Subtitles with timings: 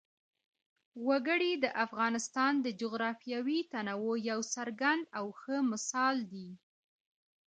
[1.07, 6.49] وګړي د افغانستان د جغرافیوي تنوع یو څرګند او ښه مثال دی.